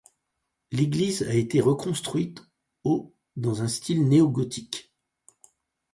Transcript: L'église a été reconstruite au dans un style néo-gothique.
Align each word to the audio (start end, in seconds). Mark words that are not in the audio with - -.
L'église 0.71 1.21
a 1.21 1.33
été 1.35 1.61
reconstruite 1.61 2.41
au 2.83 3.13
dans 3.35 3.61
un 3.61 3.67
style 3.67 4.07
néo-gothique. 4.07 4.91